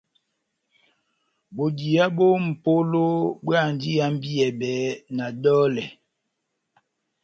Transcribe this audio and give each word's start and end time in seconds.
Bodiya 1.55 2.05
bó 2.17 2.27
mʼpola 2.47 3.03
bóhándi 3.45 3.87
ihambiyɛbɛ 3.95 4.73
na 5.15 5.25
dɔlɛ. 5.41 5.83